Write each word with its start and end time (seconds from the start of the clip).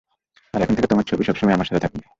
আর 0.53 0.61
এখন 0.61 0.75
থেকে 0.75 0.87
তোমার 0.87 1.05
ছবি 1.05 1.23
সবসময় 1.23 1.55
আমার 1.55 1.67
সাথে 1.67 1.83
থাকবে। 1.85 2.03